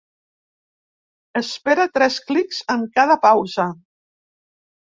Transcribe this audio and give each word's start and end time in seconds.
Espera 1.41 1.85
tres 1.99 2.17
clics 2.31 2.63
en 2.79 2.89
cada 2.99 3.21
pausa. 3.29 3.69